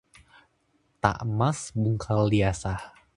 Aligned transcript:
Tak 1.03 1.15
emas 1.25 1.59
bungkal 1.81 2.21
diasah 2.33 2.81